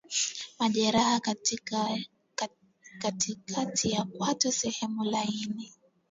[0.59, 1.19] Majeraha
[2.99, 5.71] katikati ya kwato sehemu laini